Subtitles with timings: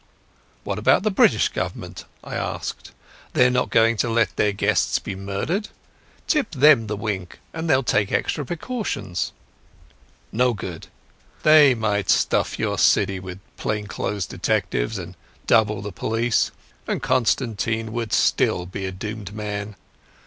[0.63, 2.89] "What about the British Government?" I said.
[3.33, 5.69] "They're not going to let their guests be murdered.
[6.25, 9.31] Tip them the wink, and they'll take extra precautions."
[10.31, 10.87] "No good.
[11.43, 16.49] They might stuff your city with plain clothes detectives and double the police
[16.87, 19.75] and Constantine would still be a doomed man.